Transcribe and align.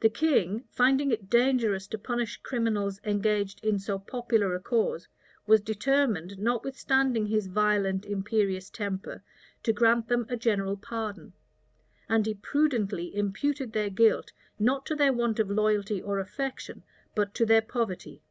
The 0.00 0.08
king, 0.08 0.64
finding 0.70 1.10
it 1.10 1.28
dangerous 1.28 1.86
to 1.88 1.98
punish 1.98 2.38
criminals 2.38 2.98
engaged 3.04 3.62
in 3.62 3.78
so 3.78 3.98
popular 3.98 4.54
a 4.54 4.58
cause, 4.58 5.06
was 5.46 5.60
determined, 5.60 6.38
notwithstanding 6.38 7.26
his 7.26 7.46
violent, 7.46 8.06
imperious 8.06 8.70
temper, 8.70 9.22
to 9.64 9.72
grant 9.74 10.08
them 10.08 10.24
a 10.30 10.38
general 10.38 10.78
pardon; 10.78 11.34
and 12.08 12.24
he 12.24 12.32
prudently 12.32 13.14
imputed 13.14 13.74
their 13.74 13.90
guilt, 13.90 14.32
not 14.58 14.86
to 14.86 14.94
their 14.96 15.12
want 15.12 15.38
of 15.38 15.50
loyalty 15.50 16.00
or 16.00 16.18
affection, 16.20 16.82
but 17.14 17.34
to 17.34 17.44
their 17.44 17.60
poverty. 17.60 18.22